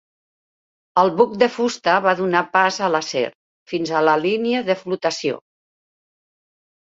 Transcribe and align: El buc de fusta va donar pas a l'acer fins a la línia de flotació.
El 1.01 1.09
buc 1.17 1.33
de 1.41 1.49
fusta 1.57 1.97
va 2.05 2.13
donar 2.21 2.39
pas 2.55 2.79
a 2.87 2.89
l'acer 2.95 3.23
fins 3.73 3.91
a 3.99 4.03
la 4.09 4.15
línia 4.23 4.63
de 4.71 4.77
flotació. 4.79 5.37